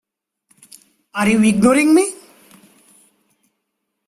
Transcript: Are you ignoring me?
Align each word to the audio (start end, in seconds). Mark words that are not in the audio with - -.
Are 1.13 1.29
you 1.29 1.43
ignoring 1.43 1.93
me? 1.93 2.11